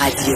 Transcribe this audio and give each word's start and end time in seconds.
Radio. 0.00 0.34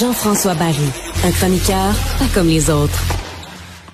Jean-François 0.00 0.54
Barry, 0.54 0.74
un 1.22 1.30
chroniqueur 1.32 1.92
pas 2.18 2.24
comme 2.32 2.46
les 2.46 2.70
autres. 2.70 2.98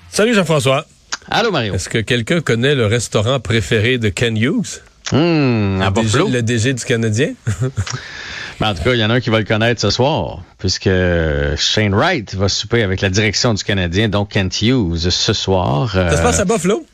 Salut 0.09 0.33
Jean-François. 0.33 0.85
Allô 1.29 1.51
Mario. 1.51 1.73
Est-ce 1.73 1.89
que 1.89 1.97
quelqu'un 1.97 2.39
connaît 2.39 2.75
le 2.75 2.85
restaurant 2.85 3.41
préféré 3.41 3.97
de 3.97 4.07
Ken 4.07 4.37
Hughes? 4.37 4.81
Hum, 5.11 5.81
à 5.81 5.89
le, 5.89 5.91
DG, 5.91 6.01
Buffalo. 6.03 6.29
le 6.29 6.41
DG 6.41 6.73
du 6.73 6.85
Canadien? 6.85 7.33
Ben, 8.59 8.69
en 8.69 8.73
tout 8.75 8.83
cas, 8.83 8.93
il 8.93 8.99
y 8.99 9.03
en 9.05 9.09
a 9.09 9.15
un 9.15 9.19
qui 9.19 9.29
va 9.29 9.39
le 9.39 9.43
connaître 9.45 9.81
ce 9.81 9.89
soir, 9.89 10.39
puisque 10.57 10.89
Shane 11.57 11.93
Wright 11.93 12.35
va 12.35 12.47
souper 12.47 12.83
avec 12.83 13.01
la 13.01 13.09
direction 13.09 13.53
du 13.53 13.63
Canadien, 13.63 14.07
donc 14.07 14.29
Kent 14.29 14.61
Hughes, 14.61 15.09
ce 15.09 15.33
soir. 15.33 15.91
Ça 15.91 16.11
se 16.11 16.15
Euh, 16.17 16.23
passe 16.23 16.39
à 16.39 16.45
Buffalo? 16.45 16.85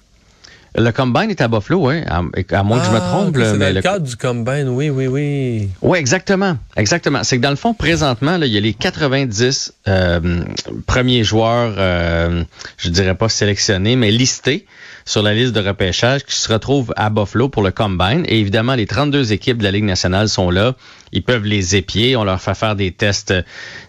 Le 0.78 0.89
combine 0.92 1.30
est 1.30 1.42
à 1.42 1.48
Buffalo, 1.50 1.89
oui, 1.89 1.96
à, 2.07 2.21
à 2.57 2.64
moins 2.64 2.80
que 2.80 2.86
je 2.86 2.92
me 2.92 3.00
trompe. 3.00 3.28
ok, 3.30 3.38
là, 3.38 3.52
c'est 3.52 3.57
dans 3.57 3.68
le, 3.68 3.74
le- 3.74 3.82
cadre 3.82 4.06
du 4.07 4.16
combine, 4.16 4.70
oui, 4.70 4.89
oui, 4.89 5.07
oui. 5.07 5.70
Oui, 5.82 5.97
exactement. 6.00 6.57
Exactement. 6.78 7.24
C'est 7.24 7.38
que 7.38 7.42
dans 7.42 7.50
le 7.50 7.57
fond, 7.57 7.74
présentement, 7.74 8.38
là, 8.38 8.46
il 8.46 8.54
y 8.54 8.57
a 8.57 8.61
les 8.61 8.74
90 8.74 9.74
euh, 9.89 10.44
premiers 10.88 11.24
joueurs, 11.25 11.75
euh, 11.78 12.44
je 12.78 12.89
dirais 12.89 13.16
pas 13.16 13.28
sélectionnés, 13.28 13.97
mais 13.97 14.11
listés 14.11 14.66
sur 15.04 15.24
la 15.24 15.34
liste 15.34 15.52
de 15.54 15.60
repêchage 15.60 16.24
qui 16.24 16.36
se 16.36 16.52
retrouvent 16.54 16.94
à 16.96 17.10
Buffalo 17.10 17.50
pour 17.50 17.64
le 17.64 17.72
Combine. 17.72 18.24
Et 18.28 18.39
évidemment, 18.39 18.75
les 18.75 18.86
32 18.86 19.33
équipes 19.33 19.58
de 19.58 19.64
la 19.64 19.72
Ligue 19.72 19.83
nationale 19.83 20.30
sont 20.30 20.50
là. 20.52 20.75
Ils 21.11 21.24
peuvent 21.24 21.44
les 21.44 21.75
épier. 21.75 22.16
On 22.16 22.24
leur 22.24 22.39
fait 22.39 22.54
faire 22.56 22.75
des 22.78 22.92
tests 22.92 23.33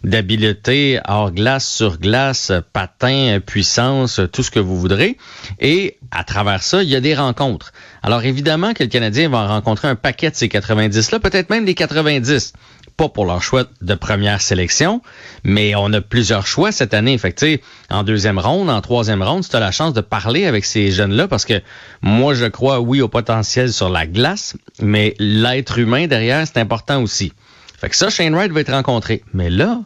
d'habileté 0.03 0.99
hors 1.07 1.30
glace, 1.30 1.69
sur 1.69 1.99
glace, 1.99 2.51
patin, 2.73 3.39
puissance, 3.45 4.21
tout 4.33 4.43
ce 4.43 4.51
que 4.51 4.59
vous 4.59 4.79
voudrez. 4.80 5.17
Et 5.61 5.99
à 6.12 6.25
travers 6.25 6.62
ça, 6.62 6.83
il 6.83 6.89
y 6.89 6.95
a 6.95 7.01
des 7.01 7.15
rencontres. 7.15 7.73
Alors 8.02 8.23
évidemment 8.25 8.74
que 8.74 8.82
le 8.82 8.88
Canadien 8.88 9.29
va 9.30 9.49
rencontrer 9.49 9.88
un 9.88 9.96
paquet 9.96 10.30
de 10.30 10.37
ces 10.37 10.49
90-là, 10.49 11.18
peut-être 11.18 11.51
même 11.51 11.65
des 11.65 11.74
90 11.74 12.52
pas 12.96 13.09
pour 13.09 13.24
leur 13.24 13.43
choix 13.43 13.65
de 13.80 13.95
première 13.95 14.40
sélection, 14.40 15.01
mais 15.45 15.74
on 15.74 15.93
a 15.93 16.01
plusieurs 16.02 16.46
choix 16.46 16.73
cette 16.73 16.93
année. 16.95 17.16
Fait 17.16 17.60
en 17.90 18.02
deuxième 18.02 18.38
ronde, 18.38 18.71
en 18.71 18.80
troisième 18.83 19.23
ronde, 19.23 19.49
tu 19.49 19.57
as 19.57 19.60
la 19.60 19.71
chance 19.71 19.95
de 19.95 20.02
parler 20.02 20.45
avec 20.45 20.65
ces 20.65 20.90
jeunes-là 20.90 21.27
parce 21.27 21.45
que 21.45 21.63
moi, 22.02 22.35
je 22.35 22.46
crois, 22.46 22.80
oui, 22.80 23.01
au 23.01 23.09
potentiel 23.09 23.73
sur 23.73 23.88
la 23.88 24.07
glace, 24.07 24.57
mais 24.80 25.15
l'être 25.18 25.79
humain 25.79 26.07
derrière, 26.07 26.46
c'est 26.46 26.59
important 26.59 27.02
aussi. 27.02 27.33
Fait 27.80 27.88
que 27.88 27.96
ça, 27.96 28.10
Shane 28.10 28.35
Wright 28.35 28.52
va 28.52 28.60
être 28.60 28.73
rencontré. 28.73 29.24
Mais 29.33 29.51
là, 29.51 29.80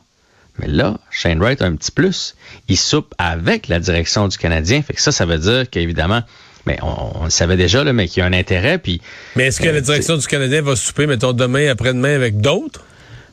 mais 0.58 0.68
là, 0.68 0.98
Shane 1.10 1.40
Wright 1.40 1.60
a 1.62 1.66
un 1.66 1.76
petit 1.76 1.90
plus. 1.90 2.34
Il 2.68 2.76
soupe 2.76 3.14
avec 3.18 3.68
la 3.68 3.78
direction 3.80 4.28
du 4.28 4.38
Canadien. 4.38 4.82
Fait 4.82 4.94
que 4.94 5.00
ça, 5.00 5.12
ça 5.12 5.26
veut 5.26 5.38
dire 5.38 5.68
qu'évidemment, 5.70 6.22
mais 6.66 6.78
on, 6.82 7.20
on 7.20 7.24
le 7.24 7.30
savait 7.30 7.56
déjà, 7.56 7.84
là, 7.84 7.92
mais 7.92 8.08
qu'il 8.08 8.20
y 8.20 8.22
a 8.22 8.26
un 8.26 8.32
intérêt. 8.32 8.78
Puis 8.78 9.00
Mais 9.36 9.44
est-ce 9.46 9.60
que 9.60 9.68
Euh, 9.68 9.72
la 9.72 9.80
direction 9.80 10.16
du 10.16 10.26
Canadien 10.26 10.62
va 10.62 10.76
souper, 10.76 11.06
mettons, 11.06 11.32
demain, 11.32 11.68
après-demain 11.68 12.14
avec 12.14 12.40
d'autres? 12.40 12.84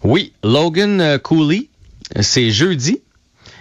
Oui, 0.04 0.34
Logan 0.44 1.00
euh, 1.02 1.18
Cooley, 1.18 1.68
c'est 2.20 2.52
jeudi. 2.52 3.02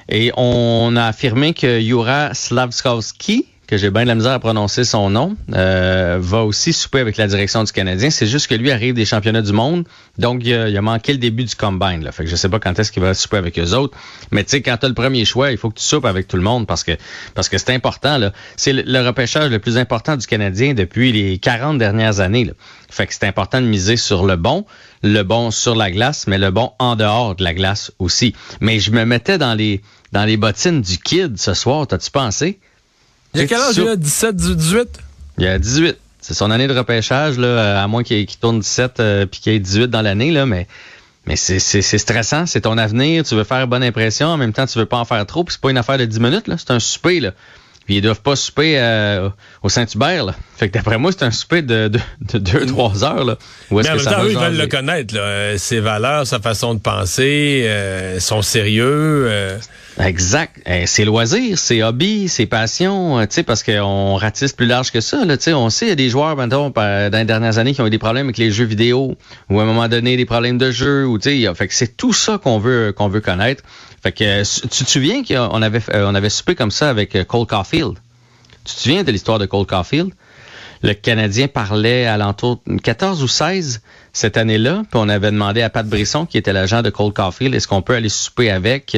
Et 0.08 0.32
on 0.36 0.97
a 0.97 1.04
affirmé 1.06 1.54
que 1.54 1.80
Yura 1.80 2.34
Slavskovski, 2.34 3.47
que 3.73 3.78
j'ai 3.78 3.91
bien 3.91 4.03
de 4.03 4.09
la 4.09 4.15
misère 4.15 4.33
à 4.33 4.39
prononcer 4.39 4.84
son 4.84 5.09
nom, 5.09 5.34
euh, 5.55 6.19
va 6.20 6.45
aussi 6.45 6.75
souper 6.75 6.98
avec 6.98 7.17
la 7.17 7.27
direction 7.27 7.65
du 7.65 7.73
Canadien. 7.73 8.11
C'est 8.11 8.27
juste 8.27 8.47
que 8.47 8.55
lui 8.55 8.70
arrive 8.70 8.92
des 8.92 9.06
championnats 9.06 9.41
du 9.41 9.55
monde, 9.55 9.87
donc 10.19 10.42
il 10.45 10.53
a, 10.53 10.65
a 10.65 10.81
manqué 10.83 11.12
le 11.12 11.19
début 11.19 11.45
du 11.45 11.56
combine. 11.56 12.05
Là. 12.05 12.12
Fait 12.12 12.25
que 12.25 12.28
je 12.28 12.37
sais 12.37 12.50
pas 12.50 12.59
quand 12.59 12.78
est-ce 12.78 12.93
qu'il 12.93 13.03
va 13.03 13.15
souper 13.15 13.39
avec 13.39 13.59
eux 13.59 13.73
autres. 13.73 13.97
Mais 14.31 14.45
tu 14.45 14.50
sais, 14.50 14.61
quand 14.61 14.77
tu 14.77 14.84
as 14.84 14.91
le 14.91 14.95
premier 14.95 15.25
choix, 15.25 15.53
il 15.53 15.56
faut 15.56 15.70
que 15.70 15.78
tu 15.78 15.87
soupes 15.87 16.05
avec 16.05 16.28
tout 16.28 16.37
le 16.37 16.43
monde 16.43 16.67
parce 16.67 16.84
que 16.84 16.93
parce 17.34 17.48
que 17.48 17.56
c'est 17.56 17.73
important. 17.73 18.20
C'est 18.56 18.75
le, 18.75 18.83
le 18.83 19.06
repêchage 19.06 19.50
le 19.50 19.59
plus 19.59 19.78
important 19.78 20.19
du 20.19 20.27
Canadien 20.27 20.75
depuis 20.75 21.11
les 21.11 21.39
40 21.39 21.78
dernières 21.78 22.20
années. 22.20 22.45
Là. 22.45 22.53
Fait 22.91 23.06
que 23.06 23.15
c'est 23.15 23.25
important 23.25 23.62
de 23.62 23.67
miser 23.67 23.97
sur 23.97 24.27
le 24.27 24.37
bon, 24.37 24.67
le 25.03 25.23
bon 25.23 25.50
sur 25.50 25.75
la 25.75 25.91
glace, 25.91 26.27
mais 26.27 26.37
le 26.37 26.50
bon 26.50 26.72
en 26.78 26.94
dehors 26.94 27.37
de 27.37 27.43
la 27.43 27.55
glace 27.55 27.91
aussi. 27.99 28.34
Mais 28.61 28.81
je 28.81 28.91
me 28.91 29.06
mettais 29.06 29.38
dans 29.38 29.55
les 29.55 29.81
dans 30.12 30.27
les 30.27 30.37
bottines 30.37 30.82
du 30.82 30.99
kid 30.99 31.38
ce 31.38 31.55
soir, 31.55 31.87
t'as-tu 31.87 32.11
pensé? 32.11 32.61
Il 33.34 33.41
y 33.41 33.44
a 33.44 33.47
quel 33.47 33.59
âge, 33.60 33.75
Soupe. 33.75 33.87
là? 33.87 33.97
17, 33.97 34.37
18? 34.37 34.88
Il 35.38 35.44
y 35.44 35.47
a 35.47 35.59
18. 35.59 35.97
C'est 36.20 36.34
son 36.34 36.50
année 36.50 36.69
de 36.69 36.75
repêchage, 36.76 37.38
là, 37.38 37.82
à 37.82 37.87
moins 37.88 38.04
qu'il 38.04 38.26
tourne 38.26 38.60
17 38.60 39.00
euh, 39.00 39.26
puis 39.26 39.41
qu'il 39.41 39.53
ait 39.53 39.59
18 39.59 39.88
dans 39.88 40.03
l'année, 40.03 40.31
là, 40.31 40.47
mais, 40.47 40.69
mais 41.26 41.34
c'est, 41.34 41.59
stressant, 41.59 42.47
c'est 42.47 42.60
ton 42.60 42.78
avenir, 42.78 43.25
tu 43.25 43.34
veux 43.34 43.43
faire 43.44 43.66
bonne 43.66 43.82
impression, 43.82 44.28
en 44.28 44.37
même 44.37 44.53
temps 44.53 44.66
tu 44.66 44.78
veux 44.78 44.87
pas 44.87 44.98
en 44.98 45.04
faire 45.04 45.26
trop, 45.26 45.43
puis 45.43 45.54
c'est 45.54 45.60
pas 45.60 45.70
une 45.70 45.78
affaire 45.78 45.98
de 45.98 46.04
10 46.04 46.20
minutes, 46.20 46.47
là, 46.47 46.56
c'est 46.59 46.70
un 46.70 46.78
souper, 46.78 47.19
là. 47.19 47.32
Puis 47.87 47.97
ils 47.97 48.00
doivent 48.00 48.20
pas 48.20 48.37
souper 48.37 48.78
euh, 48.78 49.28
au 49.64 49.69
Saint-Hubert, 49.69 50.25
là. 50.25 50.37
Fait 50.56 50.69
que 50.69 50.75
d'après 50.75 50.99
moi, 50.99 51.10
c'est 51.10 51.25
un 51.25 51.32
souper 51.32 51.62
de 51.62 51.91
2-3 52.32 53.03
heures, 53.03 53.25
là. 53.25 53.37
Où 53.72 53.81
est-ce 53.81 53.88
Mais 53.88 53.94
en 53.94 53.99
que 53.99 54.04
même 54.04 54.12
ça 54.12 54.14
temps, 54.19 54.25
eux, 54.25 54.31
ils 54.31 54.38
veulent 54.38 54.56
le 54.56 54.66
connaître, 54.69 55.14
là. 55.16 55.20
Euh, 55.22 55.59
ses 55.59 55.81
valeurs, 55.81 56.25
sa 56.28 56.38
façon 56.38 56.75
de 56.75 56.78
penser, 56.78 57.64
euh, 57.66 58.20
son 58.20 58.43
sérieux. 58.43 59.59
Exact. 60.00 60.56
Eh, 60.66 60.86
ses 60.86 61.04
loisirs, 61.04 61.58
ses 61.58 61.82
hobbies, 61.82 62.28
ses 62.28 62.47
passions, 62.47 63.19
euh, 63.19 63.26
sais, 63.28 63.42
parce 63.42 63.62
qu'on 63.62 64.16
ratisse 64.16 64.53
plus 64.53 64.66
large 64.66 64.91
que 64.91 65.00
ça. 65.00 65.25
Là, 65.25 65.36
on 65.54 65.70
sait, 65.70 65.86
il 65.86 65.88
y 65.91 65.92
a 65.92 65.97
des 65.97 66.08
joueurs, 66.08 66.34
maintenant, 66.34 66.70
dans 66.70 67.10
les 67.12 67.25
dernières 67.25 67.58
années, 67.58 67.75
qui 67.75 67.82
ont 67.82 67.86
eu 67.86 67.91
des 67.91 67.98
problèmes 67.98 68.26
avec 68.26 68.38
les 68.38 68.50
jeux 68.50 68.64
vidéo, 68.64 69.16
ou 69.50 69.60
à 69.60 69.62
un 69.62 69.66
moment 69.66 69.88
donné, 69.88 70.16
des 70.16 70.25
problèmes 70.25 70.58
de 70.58 70.70
jeu, 70.70 71.06
ou 71.06 71.19
fait 71.20 71.69
que 71.69 71.75
c'est 71.75 71.97
tout 71.97 72.12
ça 72.12 72.38
qu'on 72.38 72.58
veut 72.58 72.92
qu'on 72.97 73.08
veut 73.08 73.20
connaître. 73.20 73.62
Fait 74.02 74.12
que 74.12 74.25
euh, 74.25 74.44
tu 74.62 74.84
te 74.84 74.91
souviens 74.91 75.22
qu'on 75.22 75.62
avait 75.62 75.81
euh, 75.94 76.06
on 76.08 76.14
avait 76.14 76.31
soupé 76.31 76.56
comme 76.56 76.72
ça 76.72 76.91
avec 76.91 77.14
euh, 77.14 77.25
Cole 77.25 77.47
Caulfield? 77.47 77.94
Tu 78.64 78.75
te 78.75 78.81
souviens 78.81 79.04
de 79.04 79.12
l'histoire 79.12 79.38
de 79.38 79.47
Cole 79.47 79.66
Caulfield? 79.66 80.10
Le 80.82 80.94
Canadien 80.94 81.47
parlait 81.47 82.06
à 82.06 82.16
l'entour 82.16 82.60
de 82.66 82.81
14 82.81 83.22
ou 83.22 83.28
16 83.28 83.82
cette 84.12 84.36
année-là, 84.36 84.82
puis 84.91 85.00
on 85.00 85.08
avait 85.08 85.31
demandé 85.31 85.62
à 85.62 85.70
Pat 85.70 85.86
Brisson, 85.86 86.26
qui 86.26 86.36
était 86.36 86.52
l'agent 86.52 86.82
de 86.82 86.91
Cole 86.91 87.12
Caulfield, 87.12 87.54
est-ce 87.54 87.69
qu'on 87.69 87.82
peut 87.82 87.94
aller 87.94 88.08
souper 88.08 88.50
avec 88.50 88.97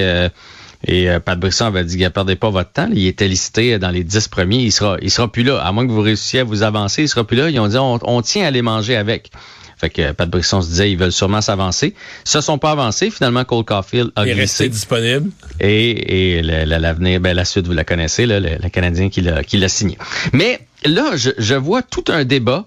et 0.87 1.09
euh, 1.09 1.21
Pat 1.21 1.39
Brisson 1.39 1.67
avait 1.67 1.84
dit, 1.84 2.05
perdez 2.11 2.37
pas 2.37 2.50
votre 2.50 2.71
temps. 2.72 2.89
Il 2.93 3.06
était 3.06 3.28
listé 3.28 3.78
dans 3.78 3.91
les 3.91 4.05
10 4.05 4.28
premiers. 4.28 4.59
Il 4.59 4.72
sera, 4.72 4.97
il 5.00 5.11
sera 5.11 5.31
plus 5.31 5.43
là. 5.43 5.59
À 5.65 5.72
moins 5.72 5.87
que 5.87 5.93
vous 5.93 6.00
réussissiez 6.03 6.41
à 6.41 6.45
vous 6.45 6.62
avancer, 6.62 7.03
il 7.03 7.09
sera 7.09 7.25
plus 7.25 7.37
là. 7.37 7.50
Ils 7.50 7.59
ont 7.61 7.69
dit, 7.69 7.77
on, 7.78 7.99
on 8.03 8.22
tient 8.22 8.45
à 8.45 8.49
aller 8.49 8.62
manger 8.62 8.97
avec. 8.97 9.31
Fait 9.77 9.91
que 9.91 10.03
euh, 10.03 10.12
Pat 10.12 10.28
Brisson 10.28 10.62
se 10.62 10.69
disait, 10.69 10.91
ils 10.91 10.97
veulent 10.99 11.12
sûrement 11.12 11.41
s'avancer. 11.41 11.95
Ils 12.25 12.28
se 12.31 12.41
sont 12.41 12.59
pas 12.59 12.71
avancés. 12.72 13.11
Finalement, 13.11 13.45
Cole 13.45 13.65
Caulfield 13.65 14.11
a 14.15 14.25
Il 14.25 14.31
est 14.31 14.34
glissé. 14.34 14.65
resté 14.65 14.69
disponible. 14.69 15.31
Et, 15.61 16.39
et 16.39 16.43
l'avenir, 16.43 17.21
ben, 17.21 17.34
la 17.34 17.45
suite, 17.45 17.66
vous 17.66 17.72
la 17.72 17.84
connaissez, 17.84 18.27
là, 18.27 18.39
le, 18.41 18.51
le 18.62 18.69
Canadien 18.69 19.09
qui 19.09 19.21
l'a, 19.21 19.43
qui 19.43 19.56
l'a 19.56 19.69
signé. 19.69 19.99
Mais 20.33 20.61
là, 20.84 21.16
je, 21.16 21.31
je 21.39 21.55
vois 21.55 21.83
tout 21.83 22.05
un 22.09 22.25
débat. 22.25 22.66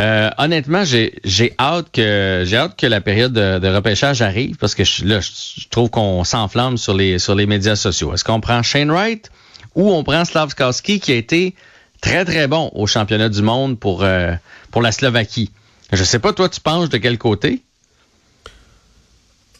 Euh, 0.00 0.30
honnêtement, 0.38 0.84
j'ai, 0.84 1.12
hâte 1.58 1.88
que 1.92 2.44
j'ai 2.46 2.56
hâte 2.56 2.78
que 2.78 2.86
la 2.86 3.00
période 3.00 3.32
de, 3.32 3.68
repêchage 3.68 4.22
arrive 4.22 4.56
parce 4.56 4.74
que 4.74 4.82
là, 5.04 5.20
je, 5.20 5.68
trouve 5.68 5.90
qu'on 5.90 6.24
s'enflamme 6.24 6.78
sur 6.78 6.94
les 6.94 7.18
sur 7.18 7.34
les 7.34 7.46
médias 7.46 7.76
sociaux. 7.76 8.14
Est-ce 8.14 8.24
qu'on 8.24 8.40
prend 8.40 8.62
Shane 8.62 8.90
Wright 8.90 9.30
ou 9.74 9.92
on 9.92 10.02
prend 10.02 10.24
Slavskowski 10.24 10.98
qui 10.98 11.12
a 11.12 11.16
été 11.16 11.54
très 12.00 12.24
très 12.24 12.48
bon 12.48 12.70
au 12.74 12.86
championnat 12.86 13.28
du 13.28 13.42
monde 13.42 13.78
pour 13.78 14.02
euh, 14.02 14.32
pour 14.70 14.80
la 14.80 14.92
Slovaquie? 14.92 15.50
Je 15.92 16.04
sais 16.04 16.18
pas 16.18 16.32
toi, 16.32 16.48
tu 16.48 16.60
penches 16.60 16.88
de 16.88 16.96
quel 16.96 17.18
côté? 17.18 17.60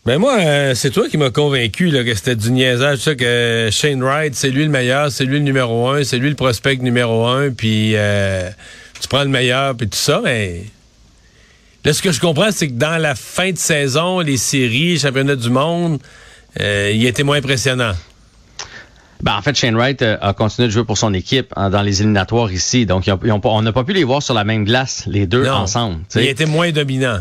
Ben 0.06 0.18
moi, 0.18 0.38
euh, 0.40 0.74
c'est 0.74 0.90
toi 0.90 1.08
qui 1.08 1.18
m'as 1.18 1.30
convaincu 1.30 1.88
là, 1.90 2.02
que 2.02 2.14
c'était 2.14 2.34
du 2.34 2.50
niaisage, 2.50 2.98
ça, 2.98 3.14
que 3.14 3.68
Shane 3.70 4.02
Wright, 4.02 4.34
c'est 4.34 4.50
lui 4.50 4.64
le 4.64 4.70
meilleur, 4.70 5.12
c'est 5.12 5.24
lui 5.24 5.38
le 5.38 5.44
numéro 5.44 5.88
un, 5.90 6.02
c'est 6.02 6.18
lui 6.18 6.30
le 6.30 6.34
prospect 6.34 6.78
numéro 6.78 7.26
un, 7.26 7.50
puis 7.50 7.94
tu 9.02 9.08
prends 9.08 9.22
le 9.24 9.28
meilleur, 9.28 9.76
puis 9.76 9.88
tout 9.88 9.98
ça, 9.98 10.20
mais... 10.22 10.64
Là, 11.84 11.92
ce 11.92 12.00
que 12.00 12.12
je 12.12 12.20
comprends, 12.20 12.52
c'est 12.52 12.68
que 12.68 12.74
dans 12.74 12.96
la 13.00 13.14
fin 13.16 13.50
de 13.50 13.58
saison, 13.58 14.20
les 14.20 14.36
séries, 14.36 14.98
championnat 15.00 15.34
du 15.34 15.50
monde, 15.50 15.98
euh, 16.60 16.92
il 16.94 17.04
était 17.06 17.24
moins 17.24 17.38
impressionnant. 17.38 17.92
Ben, 19.20 19.36
en 19.36 19.42
fait, 19.42 19.56
Shane 19.56 19.74
Wright 19.76 20.00
euh, 20.02 20.16
a 20.20 20.32
continué 20.32 20.68
de 20.68 20.72
jouer 20.72 20.84
pour 20.84 20.96
son 20.98 21.12
équipe 21.14 21.52
hein, 21.56 21.70
dans 21.70 21.82
les 21.82 22.00
éliminatoires 22.00 22.52
ici. 22.52 22.86
Donc, 22.86 23.06
ils 23.08 23.12
ont- 23.12 23.20
ils 23.24 23.32
ont 23.32 23.40
pas- 23.40 23.48
on 23.50 23.62
n'a 23.62 23.72
pas 23.72 23.82
pu 23.84 23.92
les 23.94 24.04
voir 24.04 24.22
sur 24.22 24.34
la 24.34 24.44
même 24.44 24.64
glace, 24.64 25.04
les 25.06 25.26
deux 25.26 25.44
Non. 25.44 25.52
ensemble. 25.54 25.98
Il 26.14 26.22
était 26.22 26.46
moins 26.46 26.70
dominant. 26.70 27.20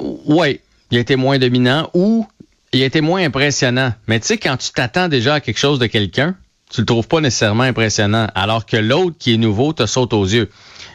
Oui, 0.00 0.60
il 0.90 0.98
a 0.98 1.00
été 1.00 1.16
moins 1.16 1.38
dominant 1.38 1.88
ou 1.94 2.26
il 2.72 2.82
a 2.82 2.86
été 2.86 3.00
moins 3.00 3.24
impressionnant. 3.24 3.92
Mais 4.06 4.20
tu 4.20 4.26
sais, 4.26 4.36
quand 4.38 4.56
tu 4.56 4.70
t'attends 4.70 5.08
déjà 5.08 5.34
à 5.34 5.40
quelque 5.40 5.58
chose 5.58 5.78
de 5.78 5.86
quelqu'un, 5.86 6.34
tu 6.70 6.80
le 6.80 6.86
trouves 6.86 7.06
pas 7.06 7.20
nécessairement 7.20 7.62
impressionnant, 7.62 8.26
alors 8.34 8.66
que 8.66 8.76
l'autre 8.76 9.16
qui 9.18 9.34
est 9.34 9.36
nouveau 9.36 9.72
te 9.72 9.86
saute 9.86 10.12
aux 10.12 10.24
yeux. 10.24 10.50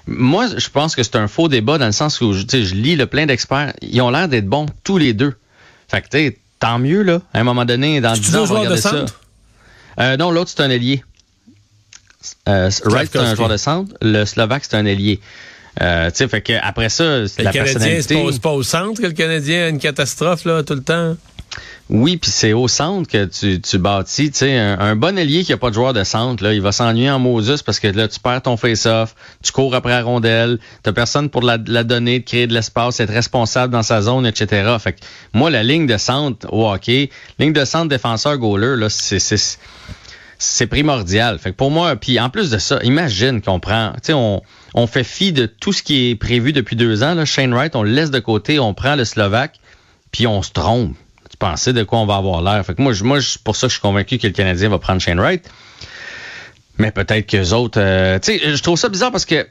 Moi, 0.08 0.48
je 0.58 0.70
pense 0.70 0.96
que 0.96 1.04
c'est 1.04 1.16
un 1.16 1.28
faux 1.28 1.48
débat 1.48 1.78
dans 1.78 1.86
le 1.86 1.92
sens 1.92 2.22
où 2.22 2.34
tu 2.34 2.46
sais, 2.48 2.64
je 2.64 2.76
lis 2.76 2.96
le 2.96 3.06
plein 3.06 3.26
d'experts. 3.26 3.74
Ils 3.82 4.02
ont 4.02 4.10
l'air 4.10 4.28
d'être 4.28 4.48
bons 4.48 4.66
tous 4.84 4.98
les 4.98 5.14
deux. 5.14 5.36
Fait 5.88 6.02
que 6.02 6.08
tu 6.08 6.18
sais, 6.18 6.38
tant 6.60 6.80
mieux, 6.80 7.04
là. 7.04 7.22
À 7.34 7.40
un 7.40 7.44
moment 7.44 7.66
donné, 7.66 8.02
dans 8.02 8.16
C'est 8.16 8.22
10 8.22 8.36
ans, 8.36 8.44
on 8.44 8.46
de 8.46 8.52
regarder 8.52 8.82
ça. 8.82 9.06
Euh, 10.00 10.18
non, 10.18 10.32
l'autre, 10.32 10.52
c'est 10.56 10.64
un 10.64 10.70
ailier. 10.70 11.04
Euh, 12.48 12.70
Wright, 12.86 13.10
c'est 13.12 13.20
un 13.20 13.36
joueur 13.36 13.50
de 13.50 13.58
centre. 13.58 13.94
Le 14.02 14.26
Slovaque, 14.26 14.64
c'est 14.68 14.78
un 14.78 14.86
ailier. 14.86 15.20
Euh, 15.82 16.10
tu 16.12 16.18
sais, 16.18 16.28
fait 16.28 16.42
que 16.42 16.54
après 16.62 16.90
ça, 16.90 17.28
c'est 17.28 17.40
Le 17.40 17.46
la 17.46 17.52
Canadien, 17.52 17.74
personnalité. 17.74 18.16
pas, 18.16 18.32
c'est 18.32 18.42
pas 18.42 18.52
au 18.52 18.64
centre 18.64 19.02
que 19.02 19.08
le 19.08 19.14
Canadien 19.14 19.66
a 19.66 19.68
une 19.70 19.80
catastrophe 19.80 20.46
là, 20.46 20.64
tout 20.64 20.76
le 20.76 20.84
temps. 20.84 21.16
Oui, 21.90 22.16
puis 22.16 22.32
c'est 22.32 22.54
au 22.54 22.68
centre 22.70 23.10
que 23.10 23.26
tu, 23.26 23.60
tu 23.60 23.78
bâtis. 23.78 24.32
Tu 24.32 24.40
sais, 24.40 24.58
un, 24.58 24.96
bon 24.96 25.18
ailier 25.18 25.44
qui 25.44 25.52
a 25.52 25.58
pas 25.58 25.70
de 25.70 25.76
joueur 25.76 25.94
de 25.94 26.04
centre, 26.04 26.44
là, 26.44 26.54
il 26.54 26.62
va 26.62 26.72
s'ennuyer 26.72 27.10
en 27.10 27.20
Moses 27.20 27.62
parce 27.64 27.80
que 27.80 27.88
là, 27.88 28.08
tu 28.08 28.20
perds 28.20 28.44
ton 28.44 28.56
face-off, 28.56 29.16
tu 29.44 29.52
cours 29.52 29.76
après 29.76 29.92
la 29.92 30.04
rondelle, 30.04 30.60
t'as 30.84 30.94
personne 30.94 31.30
pour 31.30 31.42
la, 31.42 31.58
la, 31.68 31.84
donner, 31.84 32.20
de 32.20 32.26
créer 32.26 32.48
de 32.48 32.54
l'espace, 32.54 33.00
être 33.02 33.12
responsable 33.12 33.74
dans 33.74 33.84
sa 33.84 34.02
zone, 34.02 34.26
etc. 34.26 34.76
Fait 34.80 34.94
que 34.94 35.00
moi, 35.34 35.50
la 35.50 35.64
ligne 35.64 35.86
de 35.86 35.98
centre 35.98 36.48
au 36.54 36.70
hockey, 36.70 37.10
ligne 37.40 37.54
de 37.54 37.66
centre 37.66 37.90
défenseur-goaler, 37.90 38.78
là, 38.78 38.90
c'est 38.90 39.20
c'est 40.44 40.66
primordial. 40.66 41.38
Fait 41.38 41.52
pour 41.52 41.70
moi, 41.70 41.96
puis 41.96 42.20
en 42.20 42.30
plus 42.30 42.50
de 42.50 42.58
ça, 42.58 42.80
imagine 42.82 43.42
qu'on 43.42 43.60
prend, 43.60 43.92
tu 43.94 44.00
sais, 44.08 44.14
on, 44.14 44.42
on 44.74 44.88
fait 44.88 45.04
fi 45.04 45.32
de 45.32 45.46
tout 45.46 45.72
ce 45.72 45.84
qui 45.84 46.10
est 46.10 46.16
prévu 46.16 46.52
depuis 46.52 46.76
deux 46.76 47.04
ans. 47.04 47.14
Là. 47.14 47.26
Shane 47.26 47.54
Wright, 47.54 47.76
on 47.76 47.84
le 47.84 47.92
laisse 47.92 48.10
de 48.10 48.20
côté, 48.20 48.60
on 48.60 48.74
prend 48.74 48.96
le 48.96 49.06
Slovaque, 49.06 49.60
puis 50.12 50.26
on 50.28 50.42
se 50.42 50.52
trompe. 50.52 50.96
Pensais 51.42 51.74
de 51.74 51.82
quoi 51.82 51.98
on 51.98 52.06
va 52.06 52.18
avoir 52.18 52.44
l'air. 52.44 52.64
Fait 52.64 52.76
que 52.76 52.82
moi, 52.84 52.94
moi 53.02 53.18
pour 53.44 53.56
ça 53.56 53.66
que 53.66 53.72
je 53.72 53.74
suis 53.74 53.82
convaincu 53.82 54.20
que 54.20 54.28
le 54.28 54.34
Canadien 54.34 54.70
va 54.70 54.78
prendre 54.78 55.02
Shane 55.02 55.20
Wright. 55.20 55.44
Mais 56.78 56.92
peut-être 56.92 57.26
que 57.26 57.54
autres. 57.54 57.82
Euh, 57.82 58.20
tu 58.20 58.38
sais, 58.38 58.56
je 58.56 58.62
trouve 58.62 58.78
ça 58.78 58.90
bizarre 58.90 59.12
parce 59.12 59.26
que 59.26 59.48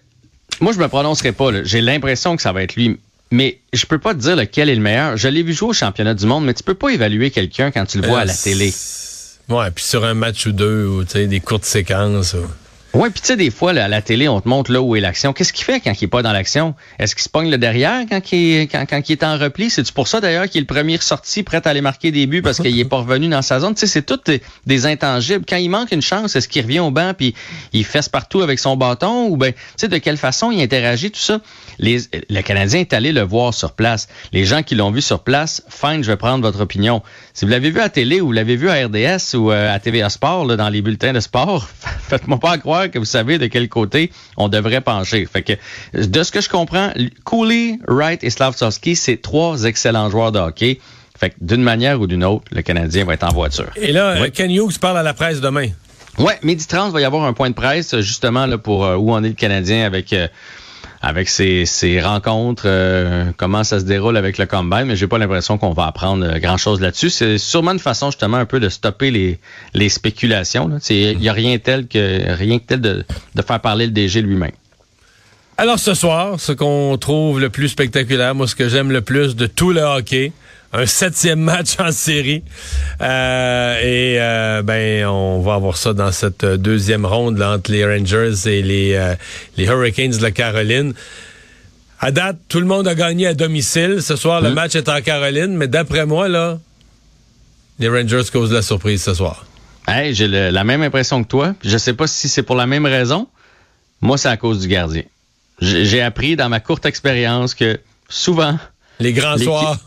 moi, 0.61 0.73
je 0.73 0.79
me 0.79 0.87
prononcerai 0.87 1.33
pas. 1.33 1.65
J'ai 1.65 1.81
l'impression 1.81 2.37
que 2.37 2.43
ça 2.43 2.53
va 2.53 2.63
être 2.63 2.77
lui. 2.77 3.01
Mais 3.33 3.59
je 3.73 3.87
peux 3.87 3.99
pas 3.99 4.15
te 4.15 4.21
dire 4.21 4.37
lequel 4.37 4.69
est 4.69 4.77
le 4.77 4.81
meilleur. 4.81 5.17
Je 5.17 5.27
l'ai 5.27 5.43
vu 5.43 5.53
jouer 5.53 5.71
au 5.71 5.73
championnat 5.73 6.15
du 6.15 6.27
monde, 6.27 6.45
mais 6.45 6.55
tu 6.55 6.63
peux 6.63 6.75
pas 6.75 6.91
évaluer 6.91 7.33
quelqu'un 7.33 7.73
quand 7.73 7.87
tu 7.87 8.01
le 8.01 8.07
vois 8.07 8.21
à 8.21 8.25
la 8.25 8.35
euh, 8.35 8.37
télé. 8.41 8.73
Ouais, 9.49 9.71
puis 9.73 9.85
sur 9.85 10.05
un 10.05 10.15
match 10.15 10.47
ou 10.47 10.53
deux, 10.53 10.87
ou 10.87 11.03
des 11.03 11.41
courtes 11.41 11.65
séquences. 11.65 12.37
Oui, 12.93 13.09
puis 13.11 13.21
tu 13.21 13.29
sais, 13.29 13.37
des 13.37 13.51
fois, 13.51 13.73
là, 13.73 13.85
à 13.85 13.89
la 13.89 14.03
télé, 14.03 14.27
on 14.27 14.41
te 14.41 14.49
montre 14.49 14.73
là 14.73 14.83
où 14.83 14.97
est 14.97 15.01
l'action. 15.01 15.33
Qu'est-ce 15.33 15.53
qu'il 15.53 15.65
fait 15.65 15.79
quand 15.79 15.93
il 15.93 16.05
est 16.05 16.09
pas 16.09 16.23
dans 16.23 16.33
l'action? 16.33 16.75
Est-ce 16.99 17.15
qu'il 17.15 17.23
se 17.23 17.29
pogne 17.29 17.49
le 17.49 17.57
derrière 17.57 18.01
quand 18.11 18.33
il 18.33 18.57
est, 18.57 18.67
quand, 18.67 19.09
il 19.09 19.13
est 19.13 19.23
en 19.23 19.39
repli? 19.39 19.71
C'est 19.71 19.89
pour 19.93 20.09
ça, 20.09 20.21
d'ailleurs, 20.21 20.49
qu'il 20.49 20.59
est 20.59 20.63
le 20.63 20.67
premier 20.67 20.99
sorti, 20.99 21.45
prêt 21.45 21.63
à 21.65 21.71
aller 21.71 21.83
marquer 21.83 22.11
des 22.11 22.27
buts 22.27 22.43
parce 22.43 22.59
qu'il 22.59 22.77
est 22.77 22.85
pas 22.85 22.99
revenu 22.99 23.29
dans 23.29 23.43
sa 23.43 23.61
zone? 23.61 23.75
Tu 23.75 23.81
sais, 23.81 23.87
c'est 23.87 24.03
tout 24.03 24.19
des, 24.67 24.87
intangibles. 24.87 25.45
Quand 25.49 25.57
il 25.57 25.69
manque 25.69 25.93
une 25.93 26.03
chance, 26.03 26.35
est-ce 26.35 26.49
qu'il 26.49 26.63
revient 26.63 26.81
au 26.81 26.91
banc 26.91 27.13
puis 27.17 27.35
il 27.73 27.85
fesse 27.85 28.09
partout 28.09 28.41
avec 28.41 28.59
son 28.59 28.77
bâton? 28.77 29.29
Ou 29.29 29.37
ben, 29.37 29.53
tu 29.53 29.61
sais, 29.77 29.89
de 29.89 29.99
quelle 29.99 30.17
façon 30.17 30.51
il 30.51 30.61
interagit, 30.61 31.13
tout 31.13 31.21
ça? 31.21 31.41
Les, 31.79 32.01
le 32.29 32.41
Canadien 32.43 32.81
est 32.81 32.93
allé 32.93 33.13
le 33.13 33.23
voir 33.23 33.55
sur 33.55 33.73
place. 33.73 34.09
Les 34.33 34.45
gens 34.45 34.65
qui 34.65 34.75
l'ont 34.75 34.91
vu 34.91 35.01
sur 35.01 35.21
place, 35.21 35.63
fine, 35.69 36.03
je 36.03 36.11
vais 36.11 36.17
prendre 36.17 36.43
votre 36.43 36.61
opinion. 36.61 37.03
Si 37.35 37.45
vous 37.45 37.53
l'avez 37.53 37.71
vu 37.71 37.81
à 37.81 37.89
télé 37.89 38.21
ou 38.21 38.27
vous 38.27 38.33
l'avez 38.33 38.57
vu 38.57 38.69
à 38.69 38.85
RDS 38.85 39.37
ou 39.37 39.53
euh, 39.53 39.73
à 39.73 39.79
TVA 39.79 40.11
Sport, 40.11 40.45
là, 40.45 40.57
dans 40.57 40.69
les 40.69 40.83
bulletins 40.83 41.13
de 41.13 41.21
sport, 41.21 41.69
faites-moi 42.09 42.41
pas 42.41 42.59
croire 42.59 42.80
que 42.89 42.99
vous 42.99 43.05
savez 43.05 43.39
de 43.39 43.47
quel 43.47 43.69
côté 43.69 44.11
on 44.37 44.49
devrait 44.49 44.81
pencher. 44.81 45.27
Fait 45.27 45.43
que, 45.43 45.53
de 45.95 46.23
ce 46.23 46.33
que 46.33 46.41
je 46.41 46.49
comprends, 46.49 46.93
Cooley, 47.25 47.79
Wright 47.89 48.23
et 48.25 48.31
Slavsovski, 48.31 48.97
c'est 48.97 49.17
trois 49.19 49.65
excellents 49.65 50.11
joueurs 50.11 50.33
de 50.33 50.39
hockey. 50.39 50.81
Fait 51.19 51.31
que 51.31 51.37
d'une 51.41 51.63
manière 51.63 52.01
ou 52.01 52.07
d'une 52.07 52.25
autre, 52.25 52.45
le 52.51 52.63
Canadien 52.63 53.05
va 53.05 53.15
être 53.15 53.25
en 53.25 53.33
voiture. 53.33 53.71
Et 53.77 53.93
là, 53.93 54.31
Ken 54.31 54.51
Hughes 54.51 54.79
parle 54.81 54.99
à 54.99 55.03
la 55.03 55.13
presse 55.13 55.41
demain. 55.41 55.69
Ouais, 56.19 56.39
midi 56.43 56.67
30, 56.67 56.93
va 56.93 57.01
y 57.01 57.05
avoir 57.05 57.25
un 57.25 57.33
point 57.33 57.51
de 57.51 57.55
presse 57.55 57.99
justement 58.01 58.47
là 58.47 58.59
pour 58.59 58.85
euh, 58.85 58.97
où 58.97 59.13
on 59.13 59.23
est 59.23 59.29
le 59.29 59.35
Canadien 59.35 59.87
avec 59.87 60.13
euh, 60.13 60.29
avec 61.03 61.29
ces, 61.31 62.01
rencontres, 62.03 62.65
euh, 62.67 63.33
comment 63.37 63.65
ça 63.65 63.81
se 63.81 63.85
déroule 63.85 64.17
avec 64.17 64.37
le 64.37 64.47
combine, 64.47 64.85
mais 64.85 64.97
j'ai 64.97 65.07
pas 65.07 65.17
l'impression 65.17 65.57
qu'on 65.57 65.73
va 65.73 65.87
apprendre 65.87 66.27
euh, 66.27 66.39
grand-chose 66.39 66.81
là-dessus. 66.81 67.09
C'est 67.09 67.39
sûrement 67.39 67.73
une 67.73 67.79
façon 67.79 68.11
justement 68.11 68.37
un 68.37 68.45
peu 68.45 68.61
de 68.61 68.69
stopper 68.69 69.11
les, 69.11 69.39
les 69.73 69.89
spéculations. 69.89 70.71
Il 70.91 71.19
n'y 71.19 71.29
a 71.29 71.33
rien 71.33 71.59
tel 71.59 71.87
que 71.89 72.33
rien 72.35 72.59
que 72.59 72.65
tel 72.65 72.81
de, 72.81 73.05
de 73.35 73.43
faire 73.43 73.61
parler 73.61 73.87
le 73.87 73.93
DG 73.93 74.21
lui-même. 74.21 74.53
Alors 75.57 75.79
ce 75.79 75.95
soir, 75.95 76.41
ce 76.41 76.53
qu'on 76.53 76.97
trouve 76.99 77.41
le 77.41 77.51
plus 77.51 77.69
spectaculaire, 77.69 78.35
moi 78.35 78.47
ce 78.47 78.55
que 78.55 78.69
j'aime 78.69 78.91
le 78.91 79.03
plus 79.03 79.37
de 79.37 79.47
tout 79.47 79.73
le 79.73 79.83
hockey, 79.83 80.33
un 80.73 80.87
septième 80.87 81.41
match 81.41 81.77
en 81.79 81.93
série. 81.93 82.43
Euh, 83.01 83.81
et 83.81 84.21
euh, 84.21 84.63
ben, 84.63 85.07
on 85.07 85.41
va 85.41 85.55
avoir 85.55 85.77
ça 85.77 85.93
dans 85.93 86.13
cette 86.13 86.45
deuxième 86.45 87.05
ronde 87.05 87.43
entre 87.43 87.73
les 87.73 87.85
Rangers 87.85 88.35
et 88.47 88.63
les, 88.63 88.95
euh, 88.95 89.15
les 89.57 89.65
Hurricanes 89.67 90.13
de 90.13 90.23
la 90.23 90.31
Caroline. 90.31 90.95
À 91.99 92.13
date, 92.13 92.39
tout 92.49 92.61
le 92.61 92.67
monde 92.67 92.87
a 92.89 92.95
gagné 92.95 93.27
à 93.27 93.35
domicile. 93.35 94.01
Ce 94.01 94.17
soir, 94.17 94.41
le 94.41 94.51
mm. 94.51 94.55
match 94.55 94.75
est 94.75 94.89
en 94.89 95.01
Caroline, 95.01 95.57
mais 95.57 95.69
d'après 95.69 96.07
moi, 96.07 96.29
là, 96.29 96.59
les 97.79 97.89
Rangers 97.89 98.23
causent 98.33 98.53
la 98.53 98.63
surprise 98.63 99.03
ce 99.03 99.15
soir. 99.15 99.45
Hey, 99.89 100.15
j'ai 100.15 100.29
la 100.29 100.65
même 100.65 100.83
impression 100.83 101.23
que 101.25 101.29
toi. 101.29 101.55
Je 101.65 101.77
sais 101.77 101.95
pas 101.95 102.07
si 102.07 102.29
c'est 102.29 102.43
pour 102.43 102.55
la 102.55 102.67
même 102.67 102.87
raison. 102.87 103.27
Moi, 104.03 104.19
c'est 104.19 104.29
à 104.29 104.37
cause 104.37 104.61
du 104.61 104.69
gardien. 104.69 105.03
J'ai 105.61 106.01
appris 106.01 106.37
dans 106.37 106.49
ma 106.49 106.61
courte 106.61 106.87
expérience 106.87 107.55
que 107.55 107.81
souvent... 108.09 108.59
Les 108.99 109.13
grands 109.13 109.39
soirs 109.39 109.79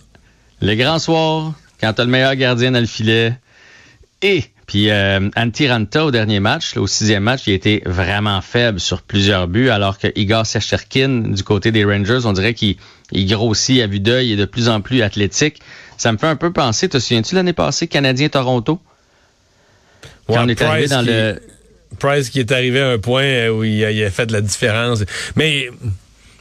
les 0.64 0.78
grands 0.78 1.00
soirs, 1.00 1.54
quand 1.82 1.94
t'as 1.94 2.06
le 2.06 2.10
meilleur 2.10 2.36
gardien 2.36 2.72
dans 2.72 2.80
le 2.80 2.86
filet. 2.86 3.34
Et 4.22 4.46
puis 4.66 4.90
euh, 4.90 5.30
Antiranta 5.36 6.06
au 6.06 6.12
dernier 6.12 6.40
match, 6.40 6.78
au 6.78 6.88
sixième 6.88 7.24
match, 7.24 7.42
il 7.48 7.54
était 7.54 7.82
vraiment 7.86 8.40
faible 8.42 8.80
sur 8.80 9.02
plusieurs 9.02 9.50
buts, 9.50 9.70
alors 9.70 10.00
que 10.00 10.08
Igor 10.16 10.46
Secherkin 10.46 11.34
du 11.34 11.44
côté 11.44 11.72
des 11.72 11.84
Rangers, 11.84 12.22
on 12.24 12.32
dirait 12.32 12.54
qu'il 12.54 12.78
grossit 13.14 13.82
à 13.82 13.88
vue 13.88 14.00
d'œil 14.00 14.32
et 14.32 14.36
de 14.38 14.46
plus 14.46 14.70
en 14.70 14.80
plus 14.80 15.02
athlétique. 15.02 15.60
Ça 15.98 16.14
me 16.14 16.18
fait 16.18 16.28
un 16.28 16.38
peu 16.38 16.54
penser, 16.54 16.88
te 16.88 16.98
souviens-tu 16.98 17.36
l'année 17.36 17.54
passée, 17.54 17.88
Canadien-Toronto? 17.88 18.80
Quand 20.28 20.46
on 20.46 20.48
est 20.48 20.62
arrivé 20.62 20.88
dans 20.88 21.02
le... 21.02 21.42
Price 22.00 22.32
qui 22.32 22.40
est 22.40 22.52
arrivé 22.52 22.82
à 22.82 22.90
un 22.90 22.98
point 22.98 23.50
où 23.50 23.64
il 23.64 23.86
a, 23.86 23.92
il 23.92 24.04
a 24.04 24.10
fait 24.10 24.26
de 24.26 24.34
la 24.34 24.42
différence. 24.42 25.04
Mais 25.36 25.70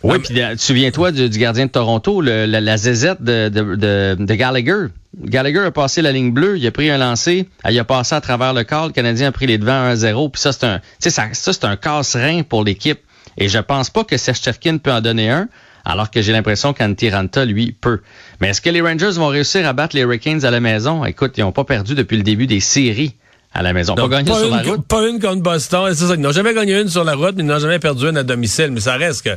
oui, 0.02 0.18
puis 0.18 0.40
souviens-toi 0.56 1.12
du, 1.12 1.28
gardien 1.38 1.66
de 1.66 1.70
Toronto, 1.70 2.20
la, 2.20 2.46
la 2.46 2.76
zézette 2.76 3.22
de, 3.22 3.48
de, 3.48 4.16
de, 4.18 4.34
Gallagher. 4.34 4.86
Gallagher 5.18 5.60
a 5.60 5.70
passé 5.70 6.02
la 6.02 6.12
ligne 6.12 6.32
bleue, 6.32 6.58
il 6.58 6.66
a 6.66 6.70
pris 6.70 6.90
un 6.90 6.98
lancer, 6.98 7.48
il 7.68 7.78
a 7.78 7.84
passé 7.84 8.14
à 8.14 8.20
travers 8.20 8.52
le 8.54 8.64
corps, 8.64 8.86
le 8.86 8.92
Canadien 8.92 9.28
a 9.28 9.32
pris 9.32 9.46
les 9.46 9.58
devants 9.58 9.92
1-0, 9.92 10.30
puis 10.30 10.40
ça 10.40 10.52
c'est 10.52 10.64
un 10.64 10.80
ça, 10.98 11.10
ça 11.32 11.52
c'est 11.52 11.64
un 11.64 11.76
casse-rein 11.76 12.42
pour 12.42 12.64
l'équipe. 12.64 13.00
Et 13.38 13.48
je 13.48 13.58
pense 13.58 13.90
pas 13.90 14.04
que 14.04 14.16
Serge 14.16 14.40
peut 14.82 14.92
en 14.92 15.00
donner 15.00 15.30
un, 15.30 15.48
alors 15.84 16.10
que 16.10 16.22
j'ai 16.22 16.32
l'impression 16.32 16.72
qu'Antiranta, 16.72 17.44
lui, 17.44 17.72
peut. 17.72 18.00
Mais 18.40 18.48
est-ce 18.48 18.60
que 18.60 18.70
les 18.70 18.80
Rangers 18.80 19.12
vont 19.12 19.28
réussir 19.28 19.66
à 19.66 19.72
battre 19.72 19.96
les 19.96 20.02
Hurricanes 20.02 20.44
à 20.44 20.50
la 20.50 20.60
maison? 20.60 21.04
Écoute, 21.04 21.34
ils 21.36 21.40
n'ont 21.40 21.52
pas 21.52 21.64
perdu 21.64 21.94
depuis 21.94 22.16
le 22.16 22.22
début 22.22 22.46
des 22.46 22.60
séries 22.60 23.14
à 23.54 23.62
la 23.62 23.72
maison. 23.72 23.94
pas 23.94 24.08
gagné 24.08 24.32
sur 24.32 24.48
la 24.48 24.62
route. 24.62 24.86
Pas 24.86 25.08
une 25.08 25.20
contre 25.20 25.42
Boston. 25.42 25.92
C'est 25.94 26.06
ça. 26.06 26.14
Ils 26.14 26.20
n'ont 26.20 26.32
jamais 26.32 26.54
gagné 26.54 26.80
une 26.80 26.88
sur 26.88 27.04
la 27.04 27.14
route, 27.14 27.34
mais 27.36 27.42
ils 27.42 27.46
n'ont 27.46 27.58
jamais 27.58 27.78
perdu 27.78 28.08
une 28.08 28.16
à 28.16 28.22
domicile. 28.22 28.70
Mais 28.70 28.80
ça 28.80 28.96
reste 28.96 29.24
que 29.24 29.30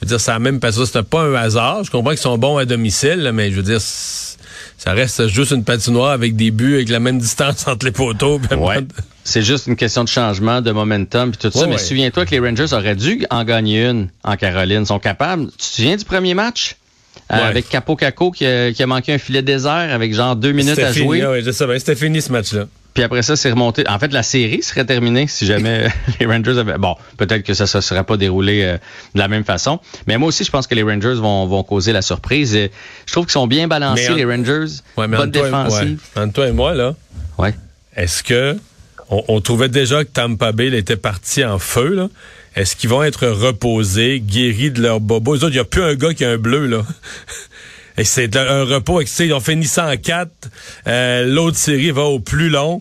je 0.00 0.06
veux 0.06 0.08
dire, 0.08 0.20
ça 0.20 0.38
même 0.38 0.60
pas 0.60 0.72
ça, 0.72 0.86
c'était 0.86 1.02
pas 1.02 1.22
un 1.22 1.34
hasard. 1.34 1.84
Je 1.84 1.90
comprends 1.90 2.10
qu'ils 2.10 2.18
sont 2.18 2.38
bons 2.38 2.56
à 2.56 2.64
domicile, 2.64 3.30
mais 3.32 3.50
je 3.50 3.56
veux 3.56 3.62
dire, 3.62 3.80
ça 3.80 4.92
reste 4.92 5.28
juste 5.28 5.52
une 5.52 5.64
patinoire 5.64 6.10
avec 6.10 6.36
des 6.36 6.50
buts 6.50 6.74
avec 6.74 6.88
la 6.88 7.00
même 7.00 7.18
distance 7.20 7.66
entre 7.66 7.86
les 7.86 7.92
poteaux. 7.92 8.40
Ouais. 8.56 8.78
C'est 9.24 9.42
juste 9.42 9.66
une 9.66 9.76
question 9.76 10.04
de 10.04 10.08
changement, 10.08 10.60
de 10.60 10.70
momentum 10.70 11.30
puis 11.30 11.38
tout 11.38 11.58
ça. 11.58 11.66
mais 11.66 11.78
souviens-toi 11.78 12.26
que 12.26 12.32
les 12.32 12.40
Rangers 12.40 12.72
auraient 12.72 12.96
dû 12.96 13.24
en 13.30 13.44
gagner 13.44 13.86
une 13.86 14.08
en 14.22 14.36
Caroline. 14.36 14.82
Ils 14.82 14.86
sont 14.86 14.98
capables. 14.98 15.46
Tu 15.52 15.56
te 15.56 15.64
souviens 15.64 15.96
du 15.96 16.04
premier 16.04 16.34
match? 16.34 16.76
Euh, 17.32 17.36
avec 17.36 17.70
Capo 17.70 17.96
Caco 17.96 18.30
qui 18.30 18.44
a, 18.44 18.86
manqué 18.86 19.14
un 19.14 19.18
filet 19.18 19.40
désert 19.40 19.88
avec 19.94 20.12
genre 20.12 20.36
deux 20.36 20.52
minutes 20.52 20.78
à 20.78 20.92
jouer. 20.92 21.24
Oui, 21.24 21.42
je 21.42 21.50
sais 21.52 21.66
bien. 21.66 21.78
C'était 21.78 21.96
fini 21.96 22.20
ce 22.20 22.30
match-là. 22.30 22.66
Puis 22.94 23.02
après 23.02 23.22
ça, 23.22 23.34
c'est 23.34 23.50
remonté. 23.50 23.86
En 23.88 23.98
fait, 23.98 24.12
la 24.12 24.22
série 24.22 24.62
serait 24.62 24.84
terminée 24.84 25.26
si 25.26 25.46
jamais 25.46 25.88
les 26.20 26.26
Rangers 26.26 26.58
avaient. 26.58 26.78
Bon, 26.78 26.96
peut-être 27.16 27.42
que 27.42 27.52
ça 27.52 27.64
ne 27.64 27.68
se 27.68 27.80
serait 27.80 28.04
pas 28.04 28.16
déroulé 28.16 28.62
euh, 28.62 28.78
de 29.14 29.18
la 29.18 29.28
même 29.28 29.44
façon. 29.44 29.80
Mais 30.06 30.16
moi 30.16 30.28
aussi, 30.28 30.44
je 30.44 30.50
pense 30.50 30.66
que 30.66 30.74
les 30.74 30.82
Rangers 30.82 31.14
vont, 31.14 31.46
vont 31.46 31.64
causer 31.64 31.92
la 31.92 32.02
surprise. 32.02 32.54
Et 32.54 32.70
je 33.06 33.12
trouve 33.12 33.26
qu'ils 33.26 33.32
sont 33.32 33.48
bien 33.48 33.66
balancés, 33.66 34.14
les 34.14 34.24
Rangers. 34.24 34.80
Ouais, 34.96 35.08
mais 35.08 35.16
Bonne 35.16 35.30
défensive. 35.30 36.00
Entre 36.16 36.32
toi 36.32 36.48
et 36.48 36.52
moi, 36.52 36.74
là. 36.74 36.94
Ouais. 37.36 37.54
Est-ce 37.96 38.22
que 38.22 38.56
on, 39.10 39.40
trouvait 39.40 39.68
déjà 39.68 40.04
que 40.04 40.10
Tampa 40.10 40.52
Bay 40.52 40.68
était 40.76 40.96
parti 40.96 41.44
en 41.44 41.58
feu, 41.58 41.94
là? 41.94 42.08
Est-ce 42.56 42.76
qu'ils 42.76 42.88
vont 42.88 43.02
être 43.02 43.26
reposés, 43.26 44.20
guéris 44.20 44.70
de 44.70 44.80
leur 44.80 45.00
bobo? 45.00 45.36
Il 45.36 45.50
n'y 45.50 45.58
a 45.58 45.64
plus 45.64 45.82
un 45.82 45.94
gars 45.94 46.14
qui 46.14 46.24
a 46.24 46.30
un 46.30 46.38
bleu, 46.38 46.66
là. 46.66 46.82
Et 47.96 48.04
c'est 48.04 48.36
un 48.36 48.64
repos. 48.64 49.02
Ils 49.02 49.32
ont 49.32 49.40
fini 49.40 49.66
ça 49.66 49.88
en 49.88 49.96
quatre. 49.96 50.48
Euh, 50.86 51.24
l'autre 51.26 51.56
série 51.56 51.92
va 51.92 52.02
au 52.02 52.18
plus 52.18 52.48
long. 52.48 52.80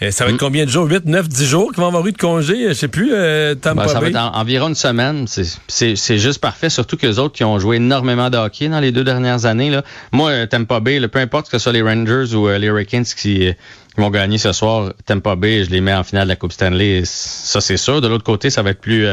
Et 0.00 0.10
ça 0.10 0.24
va 0.24 0.30
être 0.30 0.36
mm. 0.36 0.38
combien 0.38 0.64
de 0.64 0.70
jours? 0.70 0.86
8, 0.86 1.04
9, 1.04 1.28
10 1.28 1.46
jours 1.46 1.72
qu'ils 1.72 1.80
vont 1.82 1.88
avoir 1.88 2.06
eu 2.06 2.12
de 2.12 2.18
congé? 2.18 2.68
Je 2.68 2.72
sais 2.72 2.88
plus, 2.88 3.10
euh, 3.12 3.54
ben, 3.54 3.86
Ça 3.86 4.00
va 4.00 4.08
être 4.08 4.16
environ 4.16 4.68
une 4.68 4.74
semaine. 4.74 5.26
C'est 5.28 6.18
juste 6.18 6.40
parfait, 6.40 6.70
surtout 6.70 6.96
que 6.96 7.06
les 7.06 7.18
autres 7.18 7.34
qui 7.34 7.44
ont 7.44 7.58
joué 7.58 7.76
énormément 7.76 8.30
de 8.30 8.38
hockey 8.38 8.68
dans 8.68 8.80
les 8.80 8.92
deux 8.92 9.04
dernières 9.04 9.44
années. 9.44 9.70
Là. 9.70 9.82
Moi, 10.12 10.30
euh, 10.30 10.46
Tampa 10.46 10.80
Bay, 10.80 11.06
peu 11.08 11.18
importe 11.18 11.50
que 11.50 11.58
ce 11.58 11.62
soit 11.62 11.72
les 11.72 11.82
Rangers 11.82 12.34
ou 12.34 12.48
les 12.48 12.66
Hurricanes 12.66 13.04
qui, 13.04 13.52
vont 13.96 14.10
gagner 14.10 14.38
ce 14.38 14.52
soir, 14.52 14.92
Tampa 15.06 15.36
Bay, 15.36 15.64
je 15.64 15.70
les 15.70 15.80
mets 15.80 15.94
en 15.94 16.04
finale 16.04 16.24
de 16.24 16.30
la 16.30 16.36
Coupe 16.36 16.52
Stanley. 16.52 17.02
Ça, 17.04 17.60
c'est 17.60 17.76
sûr. 17.76 18.00
De 18.00 18.08
l'autre 18.08 18.24
côté, 18.24 18.50
ça 18.50 18.62
va 18.62 18.70
être 18.70 18.80
plus 18.80 19.06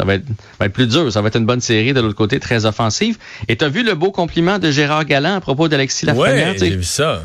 ça 0.00 0.06
va 0.06 0.14
être, 0.14 0.72
plus 0.72 0.86
dur. 0.86 1.12
Ça 1.12 1.20
va 1.20 1.28
être 1.28 1.36
une 1.36 1.46
bonne 1.46 1.60
série 1.60 1.92
de 1.92 2.00
l'autre 2.00 2.16
côté, 2.16 2.40
très 2.40 2.64
offensive. 2.64 3.18
Et 3.48 3.56
tu 3.56 3.64
as 3.64 3.68
vu 3.68 3.82
le 3.82 3.94
beau 3.94 4.10
compliment 4.10 4.58
de 4.58 4.70
Gérard 4.70 5.04
Galland 5.04 5.34
à 5.34 5.40
propos 5.40 5.68
d'Alexis 5.68 6.06
Lafrenière? 6.06 6.52
Oui, 6.52 6.58
j'ai 6.58 6.76
vu 6.76 6.84
ça. 6.84 7.22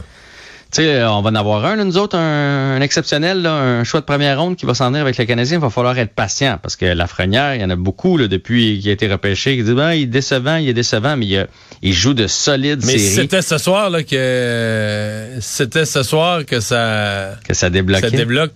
Tu 0.75 0.82
sais, 0.82 1.05
on 1.05 1.22
va 1.22 1.29
en 1.29 1.36
avoir 1.36 1.63
un, 1.63 1.77
nous 1.86 1.96
autres, 1.96 2.17
un, 2.17 2.82
exceptionnel, 2.82 3.46
un 3.46 3.86
choix 3.86 4.01
de 4.01 4.05
première 4.05 4.38
ronde 4.38 4.58
qui 4.58 4.65
va 4.65 4.74
s'en 4.74 4.88
venir 4.88 5.03
avec 5.03 5.17
le 5.17 5.24
Canadien. 5.24 5.58
Il 5.58 5.62
va 5.62 5.70
falloir 5.70 5.98
être 5.98 6.13
patient 6.13 6.60
parce 6.62 6.75
que 6.75 6.84
la 6.84 7.08
Frenière, 7.08 7.55
il 7.55 7.62
y 7.62 7.63
en 7.63 7.70
a 7.70 7.77
beaucoup 7.77 8.17
là, 8.17 8.27
depuis 8.27 8.82
qu'il 8.82 8.89
a 8.89 8.91
été 8.91 9.08
repêché 9.08 9.55
qui 9.55 9.63
disent 9.63 9.74
ben, 9.74 9.94
il 9.94 10.01
est 10.01 10.08
décevant, 10.08 10.58
il 10.58 10.67
est 10.67 10.74
décevant, 10.74 11.15
mais 11.15 11.27
il, 11.27 11.48
il 11.82 11.94
joue 11.94 12.13
de 12.13 12.27
solides 12.27 12.84
mais 12.86 12.98
séries. 12.98 13.15
Mais 13.15 13.22
c'était 13.22 13.41
ce 13.41 13.58
soir 13.58 13.89
là 13.89 14.03
que 14.03 15.38
c'était 15.39 15.86
ce 15.86 16.03
soir 16.03 16.46
que 16.46 16.60
ça 16.60 17.36
que 17.48 17.53
ça 17.53 17.70
débloque. 17.70 18.01
Ça 18.01 18.10
débloque. 18.10 18.51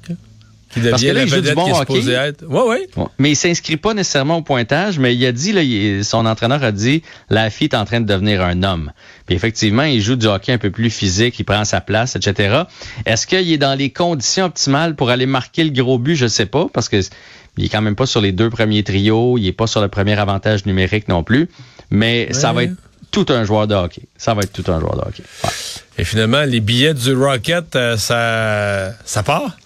Qui 0.70 0.80
devient 0.80 0.92
Parce 0.92 1.04
que 1.04 1.08
là, 1.08 1.24
il 1.24 1.30
joue 1.30 1.42
du 1.42 1.54
bon 1.54 1.74
hockey. 1.74 2.12
Être. 2.12 2.46
Ouais, 2.48 2.62
ouais. 2.62 2.88
ouais. 2.96 3.06
Mais 3.18 3.32
il 3.32 3.36
s'inscrit 3.36 3.78
pas 3.78 3.94
nécessairement 3.94 4.38
au 4.38 4.42
pointage, 4.42 5.00
mais 5.00 5.16
il 5.16 5.26
a 5.26 5.32
dit, 5.32 5.52
là, 5.52 5.64
il, 5.64 6.06
son 6.06 6.26
entraîneur 6.26 6.64
a 6.64 6.72
dit, 6.72 7.02
la 7.30 7.50
fille 7.50 7.68
est 7.68 7.76
en 7.76 7.86
train 7.86 8.02
de 8.02 8.06
devenir 8.06 8.42
un 8.44 8.64
homme. 8.64 8.92
Puis 9.26 9.36
effectivement, 9.36 9.84
il 9.84 10.02
joue 10.02 10.16
du 10.16 10.28
hockey 10.28 10.52
un 10.52 10.58
peu 10.58 10.72
plus 10.72 10.90
physique, 10.90 11.40
il 11.40 11.44
prend 11.44 11.66
sa 11.66 11.82
place, 11.82 12.16
etc. 12.16 12.64
Est-ce 13.06 13.26
qu'il 13.26 13.52
est 13.52 13.58
dans 13.58 13.78
les 13.78 13.90
conditions 13.90 14.46
optimales 14.46 14.96
pour 14.96 15.10
aller 15.10 15.26
marquer 15.26 15.64
le 15.64 15.72
gros 15.72 15.98
but? 15.98 16.16
Je 16.16 16.28
sais 16.28 16.46
pas, 16.46 16.68
parce 16.72 16.90
que 16.90 17.02
il 17.58 17.66
est 17.66 17.70
quand 17.70 17.82
même 17.82 17.96
pas 17.96 18.06
sur 18.06 18.22
les 18.22 18.32
deux 18.32 18.50
premiers 18.50 18.84
trios, 18.84 19.38
il 19.38 19.48
est 19.48 19.54
pas 19.54 19.68
sur 19.68 19.82
le 19.82 19.88
premier 19.88 20.18
avantage 20.18 20.66
numérique 20.66 21.08
non 21.08 21.24
plus, 21.24 21.50
mais 21.90 22.32
ça 22.32 22.54
va 22.54 22.64
être 22.64 22.76
tout 23.12 23.26
un 23.30 23.44
joueur 23.44 23.68
de 23.68 23.76
hockey. 23.76 24.04
Ça 24.18 24.34
va 24.34 24.44
être 24.44 24.54
tout 24.54 24.72
un 24.72 24.80
joueur 24.80 24.96
de 24.96 25.02
hockey. 25.02 25.24
Et 25.98 26.04
finalement, 26.04 26.44
les 26.44 26.60
billets 26.60 26.94
du 26.94 27.14
Rocket, 27.14 27.76
euh, 27.76 27.98
ça, 27.98 28.94
ça 29.04 29.24
part? 29.24 29.58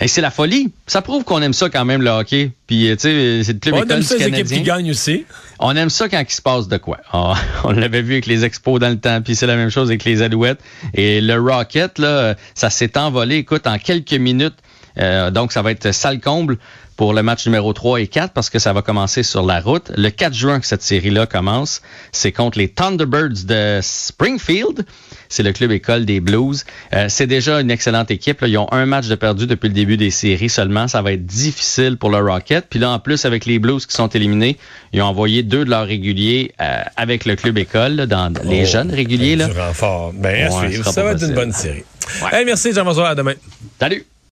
Et 0.00 0.08
c'est 0.08 0.20
la 0.20 0.30
folie. 0.30 0.72
Ça 0.86 1.02
prouve 1.02 1.24
qu'on 1.24 1.40
aime 1.42 1.52
ça 1.52 1.68
quand 1.70 1.84
même, 1.84 2.02
le 2.02 2.10
hockey. 2.10 2.52
Puis, 2.66 2.88
tu 2.92 2.98
sais, 2.98 3.42
c'est 3.44 3.52
le 3.52 3.58
club 3.58 3.74
On 3.76 3.88
aime 3.88 4.02
ça, 4.02 4.16
les 4.16 4.28
équipes 4.28 4.46
qui 4.46 4.62
gagnent 4.62 4.90
aussi. 4.90 5.24
On 5.58 5.74
aime 5.76 5.90
ça 5.90 6.08
quand 6.08 6.20
il 6.20 6.32
se 6.32 6.42
passe 6.42 6.68
de 6.68 6.76
quoi. 6.76 6.98
On, 7.12 7.34
on 7.64 7.72
l'avait 7.72 8.02
vu 8.02 8.14
avec 8.14 8.26
les 8.26 8.44
expos 8.44 8.80
dans 8.80 8.88
le 8.88 8.98
temps, 8.98 9.22
puis 9.22 9.34
c'est 9.36 9.46
la 9.46 9.56
même 9.56 9.70
chose 9.70 9.88
avec 9.88 10.04
les 10.04 10.22
alouettes. 10.22 10.60
Et 10.94 11.20
le 11.20 11.38
Rocket, 11.40 11.98
là, 11.98 12.34
ça 12.54 12.70
s'est 12.70 12.98
envolé, 12.98 13.36
écoute, 13.36 13.66
en 13.66 13.78
quelques 13.78 14.12
minutes. 14.12 14.56
Euh, 14.98 15.30
donc, 15.30 15.52
ça 15.52 15.62
va 15.62 15.70
être 15.70 15.92
sale 15.92 16.20
comble 16.20 16.58
pour 16.96 17.12
le 17.12 17.22
match 17.22 17.46
numéro 17.46 17.72
3 17.72 18.00
et 18.00 18.06
4 18.06 18.32
parce 18.32 18.50
que 18.50 18.58
ça 18.58 18.72
va 18.72 18.82
commencer 18.82 19.22
sur 19.22 19.44
la 19.44 19.60
route. 19.60 19.90
Le 19.96 20.10
4 20.10 20.34
juin 20.34 20.60
que 20.60 20.66
cette 20.66 20.82
série-là 20.82 21.26
commence, 21.26 21.82
c'est 22.12 22.32
contre 22.32 22.58
les 22.58 22.68
Thunderbirds 22.68 23.44
de 23.44 23.80
Springfield. 23.82 24.84
C'est 25.28 25.42
le 25.42 25.52
club 25.52 25.72
école 25.72 26.04
des 26.04 26.20
Blues. 26.20 26.64
Euh, 26.92 27.06
c'est 27.08 27.26
déjà 27.26 27.60
une 27.60 27.70
excellente 27.70 28.10
équipe. 28.10 28.40
Là. 28.40 28.48
Ils 28.48 28.58
ont 28.58 28.72
un 28.72 28.86
match 28.86 29.08
de 29.08 29.14
perdu 29.14 29.46
depuis 29.46 29.68
le 29.68 29.74
début 29.74 29.96
des 29.96 30.10
séries 30.10 30.48
seulement. 30.48 30.86
Ça 30.86 31.02
va 31.02 31.12
être 31.12 31.26
difficile 31.26 31.96
pour 31.96 32.10
le 32.10 32.18
Rocket. 32.18 32.66
Puis 32.70 32.78
là, 32.78 32.90
en 32.90 32.98
plus, 32.98 33.24
avec 33.24 33.46
les 33.46 33.58
Blues 33.58 33.86
qui 33.86 33.94
sont 33.94 34.08
éliminés, 34.08 34.58
ils 34.92 35.02
ont 35.02 35.06
envoyé 35.06 35.42
deux 35.42 35.64
de 35.64 35.70
leurs 35.70 35.86
réguliers 35.86 36.52
euh, 36.60 36.82
avec 36.96 37.24
le 37.24 37.34
club 37.34 37.58
école, 37.58 37.96
là, 37.96 38.06
dans 38.06 38.32
les 38.44 38.62
oh, 38.62 38.66
jeunes 38.66 38.92
réguliers. 38.92 39.36
Là. 39.36 39.48
Du 39.48 39.58
renfort. 39.58 40.12
Ben, 40.12 40.52
ouais, 40.52 40.82
ça 40.84 41.02
va 41.02 41.12
être 41.12 41.24
une 41.24 41.34
bonne 41.34 41.52
série. 41.52 41.84
Ouais. 42.22 42.38
Hey, 42.38 42.44
merci, 42.44 42.72
Jean-François. 42.72 43.08
À 43.08 43.14
demain. 43.14 43.34
Salut. 43.80 44.04